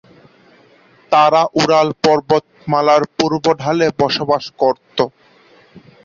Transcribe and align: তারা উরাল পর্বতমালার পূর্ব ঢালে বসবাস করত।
তারা 1.11 1.41
উরাল 1.55 1.89
পর্বতমালার 2.03 3.03
পূর্ব 3.17 3.43
ঢালে 3.61 3.87
বসবাস 3.99 4.45
করত। 4.61 4.97